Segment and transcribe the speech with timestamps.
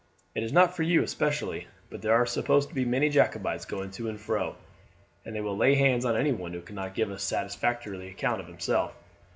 [0.33, 3.91] It is not for you especially, but there are supposed to be many Jacobites going
[3.91, 4.55] to and fro,
[5.23, 8.95] and they will lay hands on anyone who cannot give a satisfactory account of himself.